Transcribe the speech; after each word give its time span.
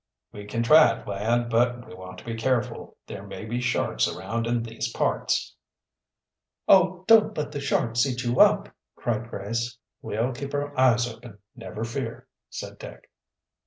"We 0.31 0.45
can 0.45 0.63
try 0.63 0.97
it, 0.99 1.07
lad. 1.07 1.47
But 1.51 1.85
we 1.87 1.93
want 1.93 2.17
to 2.17 2.25
be 2.25 2.33
careful. 2.33 2.97
There 3.05 3.21
may 3.21 3.45
be 3.45 3.61
sharks 3.61 4.07
around 4.07 4.47
in 4.47 4.63
these 4.63 4.91
parts." 4.91 5.53
"Oh, 6.67 7.05
don't 7.07 7.37
let 7.37 7.51
the 7.51 7.59
sharks 7.59 8.07
eat 8.07 8.23
you 8.23 8.39
up!" 8.39 8.69
cried 8.95 9.29
Grace. 9.29 9.77
"We'll 10.01 10.33
keep 10.33 10.55
our 10.55 10.75
eyes 10.75 11.07
open, 11.07 11.37
never 11.55 11.83
fear," 11.83 12.27
said 12.49 12.79
Dick. 12.79 13.11